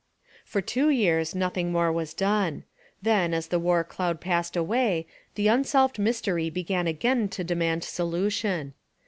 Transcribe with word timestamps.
For 0.45 0.61
two 0.61 0.89
years 0.89 1.35
nothing 1.35 1.71
more 1.71 1.91
was 1.91 2.15
done. 2.15 2.63
Then, 3.03 3.35
as 3.35 3.49
the 3.49 3.59
war 3.59 3.83
cloud 3.83 4.19
passed 4.19 4.55
away, 4.57 5.05
the 5.35 5.47
unsolved 5.47 5.99
mystery 5.99 6.49
began 6.49 6.87
again 6.87 7.29
to 7.29 7.43
demand 7.43 7.83
solution. 7.83 8.73